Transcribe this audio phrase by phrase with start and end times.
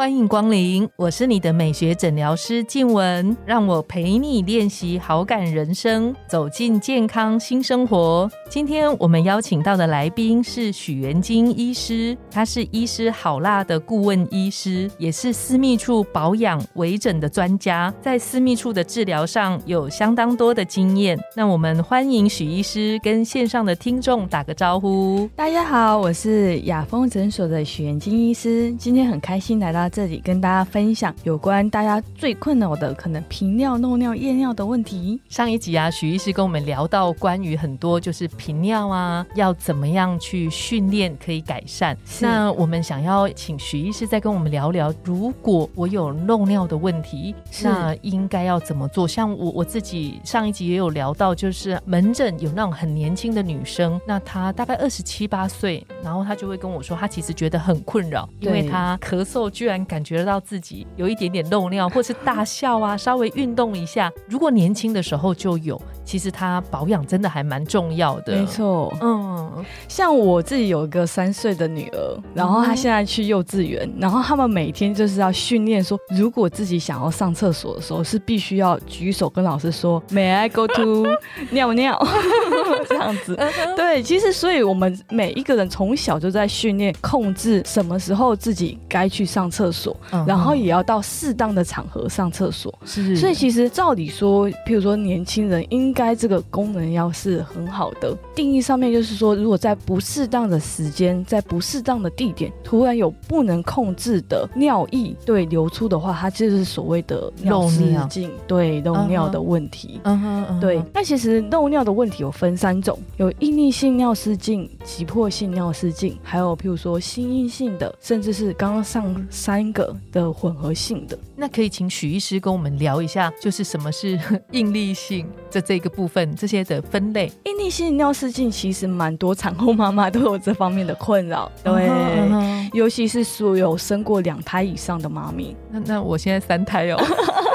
[0.00, 8.26] 欢迎光临，我是你的美学诊疗师静雯，让我陪你练习好感人生，走进健康新生活。
[8.48, 21.20] 今天我们邀请到的来宾是许元金医师，他是医师好辣的顾问医师，也是私密处保养微整的专家，在私密处的治疗上有相当多的经验。
[21.36, 25.28] 那我们欢迎许医师跟线上的听众打个招呼。
[25.36, 29.89] 大家好，我是雅风诊所的许元金医师，今天很开心来到。
[29.90, 35.20] 这里跟大家分享有关大家最困扰的可能频尿、漏尿、夜尿的问题。
[35.28, 41.96] 上一集啊，许医师跟我们聊到关于很多就是频尿啊，要怎么样去训练可以改善。
[42.20, 49.08] 那我们想要请许医师再跟我们聊聊，如果我有漏尿的问题，那应该要怎么做？
[49.08, 59.79] 像我我自己上一集也有聊到，就是门诊有那种很年轻的女生，那她大概二十七八岁，然后她就会跟我说，她其实觉得很困扰，因为她咳嗽居然。
[59.84, 64.12] 感觉到自己有一点点漏尿，或是大笑啊，稍微运动一下。
[64.28, 68.36] 如果年轻的时候就有，其实它保养真的还蛮重要的。
[68.36, 81.06] 没错，嗯，像我自己有一个三岁的女儿，然后她现在去幼稚园，然后他们每天就是要训练说，如果自己想要上厕所的时候，是必须要举手跟老师说，May I go to
[81.50, 81.98] 尿尿？
[82.86, 83.34] 这样子。
[83.76, 89.70] 对，其实所以我们每一个人从小就在训练控制什么时候自己该去上厕。
[89.70, 92.76] 所，然后也要到适当的场合上厕所。
[92.84, 98.16] 是，所以其实照理说，譬如说年轻人应该这个功能要是很好的。
[98.34, 110.00] 定义上面就是说，如果在不适当的时间，在不适当的地点，突然有不能控制的尿液对流出的话，它就是所谓的漏尿镜，对漏尿的问题。
[110.04, 110.82] 嗯哼，对。
[110.92, 119.60] 那其实漏尿的问题有分三种，有应力性尿失禁、急迫性尿失禁，还有譬如说心因性的，甚至是刚刚上三。
[119.60, 124.16] 三个的混合性的，那可以请许医师跟我们聊一下，就是什么是
[124.52, 127.32] 应力性的这个部分，这些的分类。
[127.44, 135.56] 应力性尿失禁其实蛮多产后妈妈都有这方面的困扰， 对，尤其是所有生过两胎以上的妈咪。
[135.70, 136.96] 那那我现在三胎哦。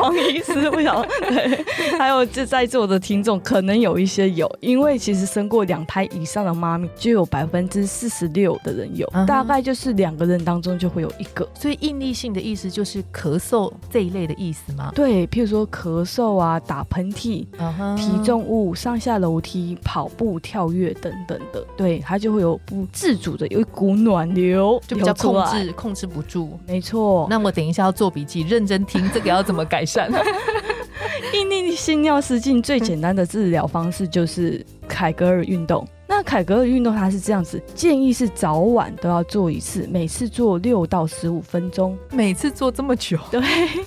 [0.00, 1.64] 黄医师不晓对，
[1.98, 11.48] 还有就在座的听众，可能有一些有，因为其实生过两胎以上的妈咪就有百分之四十六的人有，大概就是两个人当中就会有一个。
[11.54, 14.92] 所以应力性的意思就是咳嗽这一类的意思吗？
[14.94, 17.46] 对，譬如说咳嗽啊、打喷嚏、
[17.96, 26.58] 提重物、上下楼梯、跑步、跳跃等等的，对，它就会有不自主的有一股暖流，就比较控制控制不住。
[26.66, 27.26] 没错。
[27.30, 30.10] 那我等一下要做笔记，认真听这个要怎么改善。
[31.32, 35.86] 应力性尿失禁最简单的治疗方式就是凯格尔运动。
[36.18, 43.40] 那凯格尔运动它是这样子，建议是早晚都要做一次，每次做六到十五分钟，每次做这么久， 对，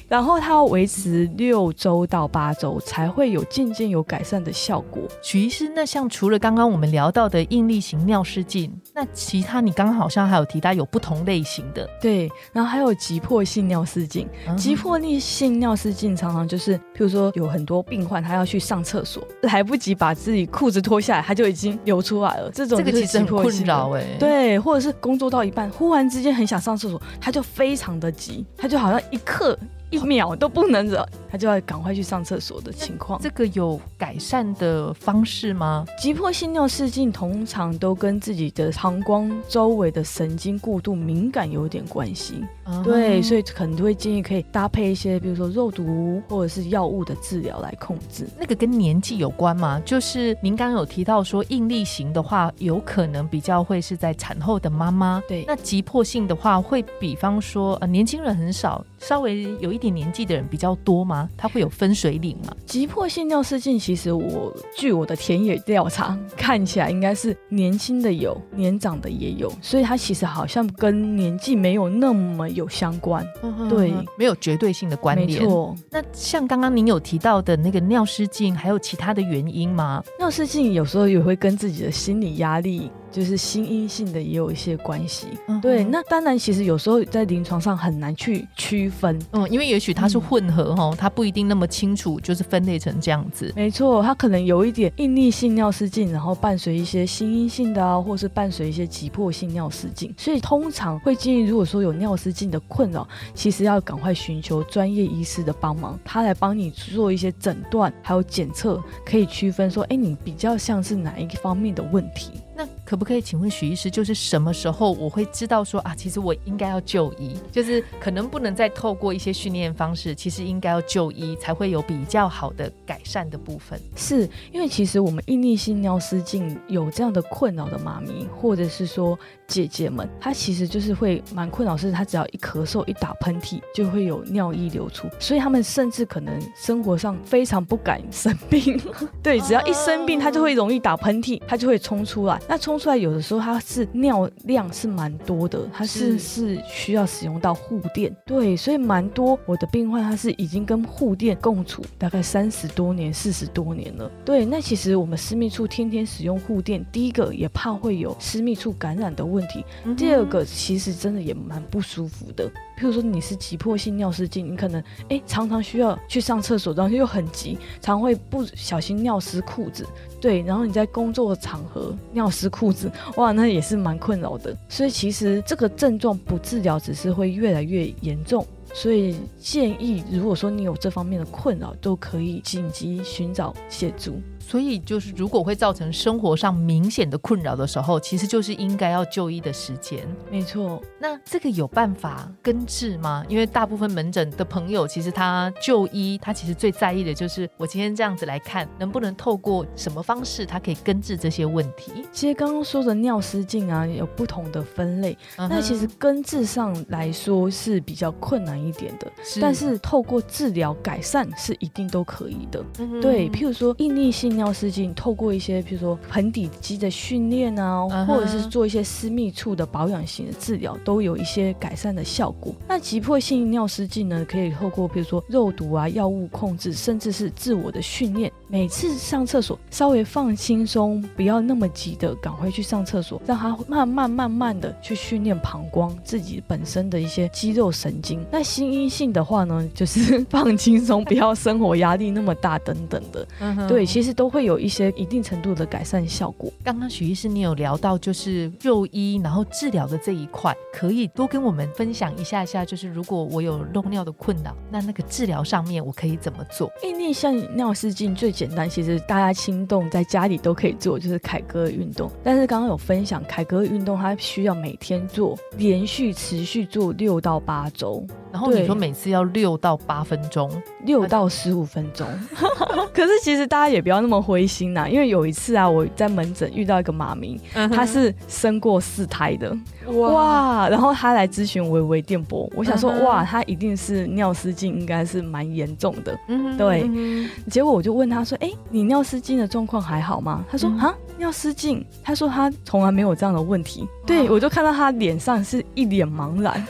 [0.07, 5.03] 然后它要维持六周到八周才会有渐渐有改善的效果。
[5.21, 14.25] 许医师，那像除了刚刚我们聊到的应力型尿失禁，那其他你刚刚好像还有提到有不同类型的，对，然后还有急迫性尿失禁，
[14.55, 22.20] 急迫性尿失禁常常就是，譬如说有很多病患他要去上厕所，来不及把自己裤子脱下来，他就已经流出。
[22.21, 29.57] 出来了，这种这个其实很困扰哎，对，或者是工作到一半，忽然之间很想上厕所，他就非常的急，他就好像一刻。
[29.91, 33.19] 一秒都不能忍，他就要赶快去上厕所的情况。
[33.21, 35.85] 这个有改善的方式吗？
[35.99, 42.43] 急迫性尿失禁通常都跟自己的膀胱周围的神经过度敏感有点关系。
[42.85, 48.25] 对，所以可能会建议可以搭配一些，比如说肉毒或者是药物的治疗来控制。
[48.39, 49.81] 那个跟年纪有关吗？
[49.83, 55.21] 就是您刚刚有提到说，应力型的话，有可能比较会是在产后的妈妈。
[55.27, 59.80] 对，那急迫性的话，会比方说呃年轻人很少，稍微有一。
[59.81, 61.27] 点年纪的人比较多吗？
[61.35, 62.55] 他会有分水岭吗？
[62.65, 73.25] 急迫性尿失禁，其实我据我的田野调查看起来，应该是年轻的有， 年长的也有，所以它其实好像跟年纪没有那么有相关。
[73.67, 75.41] 对，没有绝对性的关联。
[75.41, 75.75] 没错。
[75.89, 80.03] 那像刚刚您有提到的那个尿失禁，还有其他的原因吗？
[80.19, 82.91] 尿失禁有时候也会跟自己的心理压力。
[83.11, 85.27] 就是心因性的也有一些关系。
[85.47, 89.19] 嗯对，那当然，其实有时候在临床上很难去区分。
[89.31, 93.51] 嗯，因为也许它是混合哈，它不一定那么清楚，就是分类成这样子。
[93.55, 100.13] 没错，它可能有一点应力性尿失禁，然后伴随一些心因性的啊，或是伴随一些急迫性尿失禁。
[100.17, 112.31] 所以通常会建议，如果说有尿失禁的困扰，其实要赶快寻求专业医师的帮忙，他来帮你做一些诊断，还有检测，可以区分说，哎，你比较像是哪一个方面的问题。
[112.55, 123.79] 那可不可以请问许医师，就是什么时候我会知道说啊，其实我应该要就医，就是可能不能再透过一些训练方式，其实应该要就医才会有比较好的改善的部分。
[123.95, 129.17] 是因为其实我们应力性尿失禁有这样的困扰的妈咪，或者是说
[129.47, 138.77] 姐姐们，她其实就是会蛮困扰，是她只要一咳嗽、一打喷嚏，就会有尿液流出，所以他们甚至可能生活上非常不敢生病。
[139.23, 142.37] 对，只要一生病，她就会容易打喷嚏，她就会冲出来。
[142.49, 148.11] 那冲出来有的时候它是尿量是蛮多的，它是是需要使用到护垫。
[148.25, 154.11] 对，所以蛮多我的病患他是已经跟护垫共处大概三十多年、四十多年了。
[154.25, 159.63] 对，那其实我们私密处天天使用护垫，第一个也怕会有私密处感染的问题，
[159.95, 162.51] 第二个其实真的也蛮不舒服的。
[162.81, 169.85] 譬如说你是急迫性尿失禁，你可能哎常常需要去上厕所，然后又很急，常会不小心尿湿裤子。
[170.19, 174.57] 对，然后你在工作场合尿湿裤子， 哇，那也是蛮困扰的。
[174.67, 178.43] 所以其实这个症状不治疗，只是会越来越严重。
[178.73, 184.21] 所以建议，如果说你有这方面的困扰，都可以紧急寻找协助。
[184.39, 190.05] 所以就是如果会造成生活上明显的困扰的时候，其实就是应该要就医的时间。
[190.29, 193.23] 没错，那这个有办法根治吗？
[193.29, 202.05] 因为大部分门诊的朋友，其实他就医，他其实最在意的就是我今天这样子来看，能不能透过什么方式，他可以根治这些问题。
[202.11, 205.17] 其实刚刚说的尿失禁啊，有不同的分类。
[205.37, 212.63] 嗯那其实根治上来说是比较困难一点的，但是透过治疗改善是一定都可以的。
[212.79, 222.53] 嗯对，譬如说应力性尿失禁，透过一些譬如说盆底肌的训练啊，嗯或者是做一些私密处的保养型的治疗，都有一些改善的效果。
[222.67, 228.31] 那急迫性尿失禁呢，可以透过譬如说肉毒啊、药物控制，甚至是自我的训练。
[228.47, 238.23] 每次上厕所稍微放轻松，不要那么急的赶快去上厕所，让它慢慢慢慢的去训练膀胱自己本身的一些肌肉神经。
[238.29, 243.25] 那心因性的话呢， 就是 放轻松，不要生活压力那么大等等的。
[243.39, 246.51] 嗯对，其实都会有一些一定程度的改善效果。
[246.63, 256.69] 刚刚许医师你有聊到就是就医然后治疗的这一块，可以多跟我们分享一下下，就是如果我有漏尿的困扰，那那个治疗上面我可以怎么做？
[256.83, 262.11] 应力像尿失禁最简单，其实大家轻动在家里都可以做，就是凯歌运动。
[262.23, 270.49] 但是刚刚有分享，凯歌运动它需要每天做，连续持续做六到八周，然后你说每次要六到八分钟，
[270.85, 272.07] 六到十五分钟。
[272.93, 277.39] 可是其实大家也不要那么灰心呐、因为有一次啊，我在门诊遇到一个妈咪，
[277.73, 279.55] 她是生过四胎的，
[279.97, 286.17] 哇，然后她来咨询微微电波，我想说嗯哇，她一定是尿失禁，应该是蛮严重的。
[286.27, 290.43] 嗯对嗯结果我就问她说，哎、你尿失禁的状况还好吗？
[290.49, 293.87] 她说嗯啊、尿失禁，她说她从来没有这样的问题。
[294.05, 296.65] 对我就看到她脸上是一脸茫然。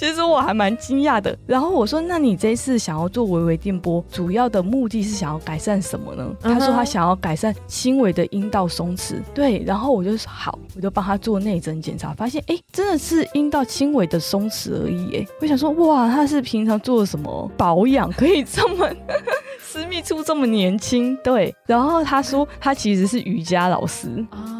[0.00, 9.16] 其实我还蛮惊讶的，然后我说：“那你这一次想要做微微电波，主要的目的是想要改善什么呢？”他说他想要改善轻微的阴道松弛。
[9.34, 15.16] 对，然后我就说好，我就帮他做内诊检查，发现哎，真的是阴道轻微的松弛而已。
[15.18, 18.88] 哎，我想说哇，他是平常做了什么保养，可以这么
[19.60, 21.14] 私密处这么年轻？
[21.18, 24.08] 对，然后他说他其实是瑜伽老师。
[24.30, 24.59] 啊，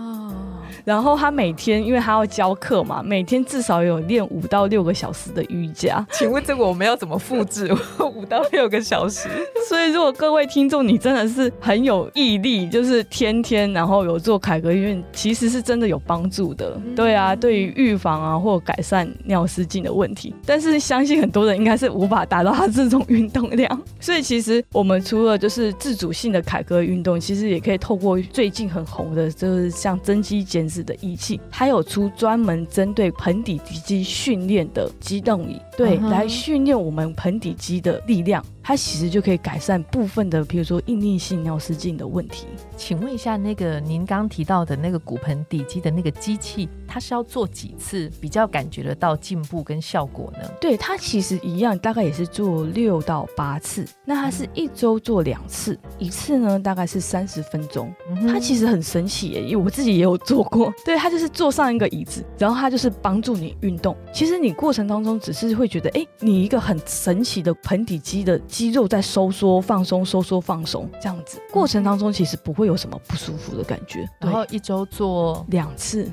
[0.84, 6.06] 然后他每天，因为他要教课嘛，每天至少有练五到六个小时的瑜伽。
[6.12, 7.72] 请问这个我们要怎么复制
[8.14, 9.28] 五到六个小时？
[9.68, 16.80] 所以，如果各位听众你真的是很有毅力，就是天天然后有做凯格运，其实是真的有帮助的。
[16.96, 23.80] 对啊，对于预防啊或改善尿失禁的问题，但是相信很多人应该是无法达到他这种运动量。
[24.00, 38.42] 所以，其实我们除了就是自主性的凯格运动，其实也可以透过最近很红的，就是像增肌减脂的仪器，还有出专门针对盆底肌训练的机动椅，对，来训练我们盆底肌的力量。
[38.70, 42.46] 还它其实就可以改善部分的，比如说应力性尿失禁的问题。
[42.76, 50.48] 请问一下，那个您刚提到的那个骨盆底肌的那个机器，它是要做几次比较感觉得到进步跟效果呢？
[50.60, 53.84] 对，它其实一样，大概也是做六到八次。
[54.04, 57.92] 那它是一周做两次，一次呢大概是三十分钟。
[58.28, 60.72] 它其实很神奇耶，因为我自己也有做过。
[60.86, 63.96] 对，它就是坐上一个椅子，然后它就是帮助你运动。
[64.12, 71.40] 其实你过程当中只是会觉得，哎，你一个很神奇的盆底肌的肌肉在收缩、放松、收缩、放松这样子。
[71.50, 74.06] 过程当中其实不会有什么不舒服的感觉。
[74.18, 76.06] 然后一周做两次，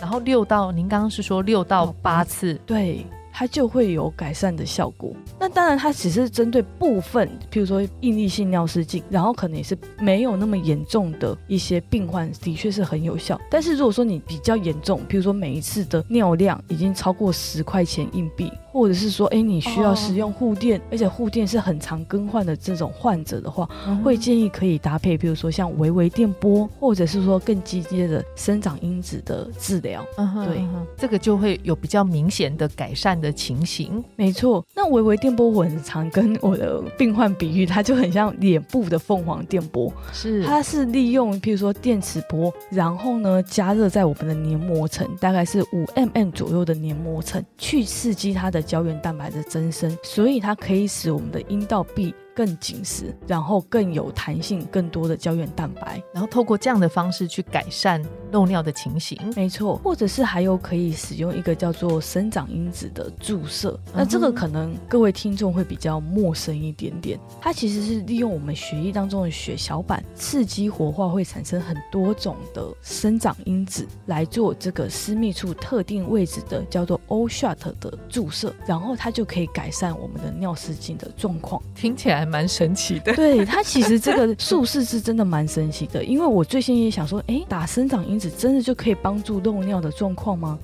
[0.00, 3.04] 然后六到您刚刚是说六到八次，对。
[3.38, 5.12] 它就会有改善的效果。
[5.38, 13.38] 那当然，它只是针对部分，譬如说应力性尿失禁，然后可能也是没有那么严重的一些病患，的确是很有效。
[13.50, 18.50] 但是如果说你比较严重，譬如说每一次的尿量已经超过十块钱硬币。
[18.76, 23.66] 或者是说，哎，你需要使用护垫，而且护垫是很常更换的这种患者的话，
[24.04, 30.04] 会建议可以搭配，比如说像微微电波，或者是说更激烈的生长因子的治疗。
[30.44, 30.62] 对，
[30.94, 34.04] 这个就会有比较明显的改善的情形。
[34.14, 48.65] 没错，那微微电波我很常跟我的病患比喻，它就很像脸部的凤凰电波，是，它是利用譬如说电磁波，然后呢加热在我们的黏膜层，大概是五 mm 左右的黏膜层，去刺激它的。
[48.66, 52.14] 胶原蛋白的增生，所以它可以使我们的阴道壁。
[52.36, 59.18] 更紧实，然后更有弹性，更多的胶原蛋白，然后透过这样的方式去改善漏尿的情形。
[59.34, 63.80] 没错，或者是还有可以使用一个叫做生长因子的注射。
[63.94, 67.18] 那这个可能各位听众会比较陌生一点点。
[67.40, 81.62] 它其实是利用我们血液当中的血小板刺激活化，会产生很多种的生长因子来做这个私密处特定位置的叫做 O shot 的注射，然后它就可以改善我们的尿失禁的状况。
[81.74, 82.25] 听起来。
[82.26, 90.58] 蛮神奇的，对它其实这个 术式是真的蛮神奇的，因为我最近也想说，哎，打生长因子真的就可以帮助漏尿的状况吗？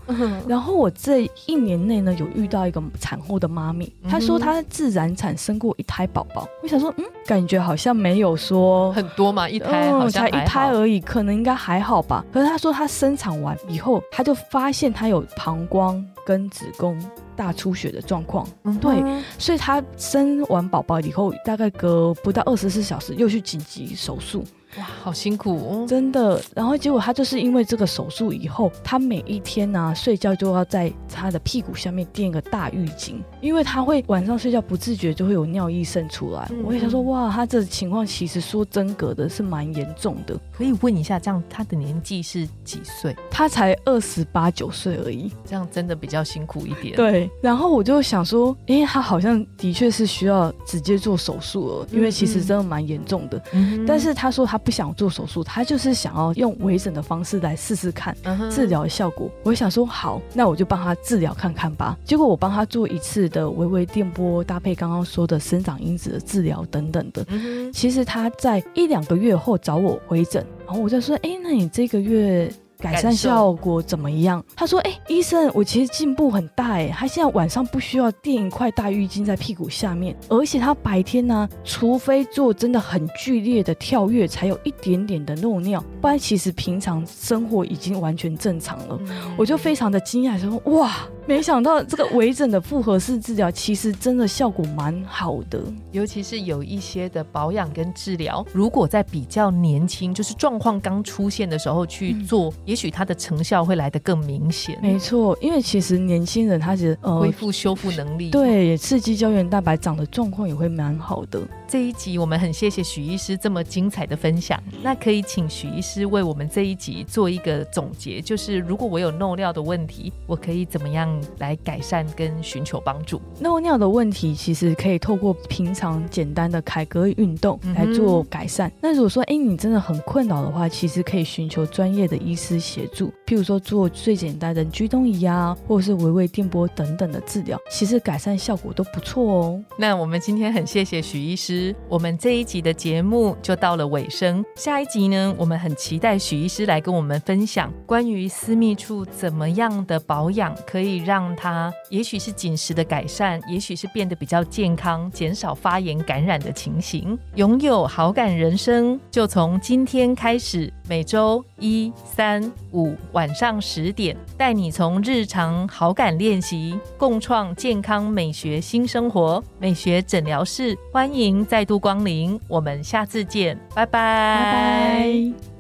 [0.47, 12.25] 然后我这一年内呢，有遇到一个产后的妈咪，她说她自然产生过一胎宝宝，我想说，嗯，感觉好像没有说很多嘛，一胎好像才一胎而已，可能应该还好吧。
[12.33, 16.99] 可是她说她生产完以后，她就发现她有膀胱跟子宫。
[17.35, 18.47] 大出血的状况，
[18.79, 19.03] 对，
[19.39, 24.45] 所以她生完宝宝以后，大概隔不到二十四小时，又去紧急手术。
[24.79, 26.41] 哇，好辛苦，哦真的。
[26.55, 36.51] 然后结果他就是因为这个手术以后，他每一天呢睡觉就要在他的屁股下面垫一个大浴巾，因为他会晚上睡觉不自觉就会有尿意渗出来。
[36.65, 40.35] 我也想说，哇，他这情况其实说真格的是蛮严重的。
[40.57, 43.15] 可以问一下，这样他的年纪是几岁？
[43.31, 46.97] 他才二十八九岁而已，这样真的比较辛苦一点。
[46.97, 47.31] 对。
[47.43, 53.39] 然后我就想说，哎，他好像的确是需要直接做手术了，因为其实真的蛮严重的。
[53.87, 54.59] 但是他说他。
[54.65, 58.17] 不想做手术，他就是想要用微整的方式来试试看
[58.51, 59.31] 治疗的效果。
[59.43, 61.97] 我想说好，那我就帮他治疗看看吧。
[62.05, 67.27] 结果我帮他做一次的微微电波，搭配刚刚说的生长因子的治疗等等的。
[67.73, 72.53] 其实他在一两个月后找我回诊，然后我就说：哎，那你这个月？
[72.83, 74.45] 改善效果怎么样？
[74.57, 76.89] 他说：“哎，医生，我其实进步很大哎。
[76.89, 88.99] 他现在晚上不需要垫一块大浴巾在屁股下面，而且他白天呢，除非做真的很剧烈的跳跃，才有一点点的漏尿，不然其实平常生活已经完全正常了。”
[89.39, 95.61] 我就非常的惊讶，说：“哇，没想到这个微整的复合式治疗其实真的效果蛮好的，
[95.93, 104.79] 尤其是有一些的保养跟治疗，如果在比较年轻，就是状况刚出现的时候去做。”也许它的成效会来得更明显。
[104.83, 111.41] 没错，因为其实年轻人他是呃恢复修复能力，对刺激胶原蛋白长的状况也会蛮好的。
[111.69, 114.63] 这一集我们很谢谢许医师这么精彩的分享。
[114.83, 123.21] 那可以请许医师为我们这一集做一个总结，就是如果我有漏尿的问题，我可以怎么样来改善跟寻求帮助？
[123.41, 128.71] 漏尿的问题其实可以透过平常简单的凯格运动来做改善。
[128.81, 132.53] 那如果说哎你真的很困扰的话，其实可以寻求专业的医师。
[132.63, 139.65] 协助，譬如说做最简单的居东仪啊，或者是微微电波等等的治疗，其实改善效果都不错哦。
[139.77, 144.45] 那我们今天很谢谢许医师，我们这一集的节目就到了尾声。
[144.55, 157.19] 下一集呢，我们很期待许医师来跟我们分享关于私密处怎么样的保养，可以让它也许是紧实的改善也许是变得比较健康减少发炎感染的情形。
[157.35, 172.39] 拥有好感人生就从今天开始每周一三五晚上十点带你从日常好感练习共创健康美学新生活美学诊疗室欢迎再度光临。
[172.49, 173.93] 我们下次见拜拜。
[173.93, 175.52] 拜拜。